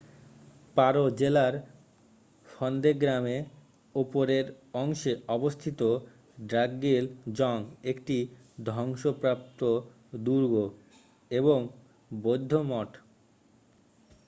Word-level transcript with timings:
পারো 0.75 1.03
জেলার 1.19 1.53
ফন্দে 2.47 2.91
গ্রামে 3.01 3.37
উপরের 3.95 4.45
অংশে 4.73 5.13
অবস্থিত 5.35 5.79
ড্রাকগিল 6.47 7.05
জং 7.33 7.57
একটি 7.91 8.17
ধ্বংসপ্রাপ্ত 8.65 9.61
দুর্গ 10.25 10.53
এবং 11.31 11.59
বৌদ্ধ 12.17 12.51
মঠ। 12.69 12.89